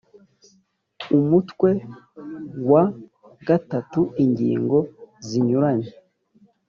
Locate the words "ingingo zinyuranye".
4.23-5.89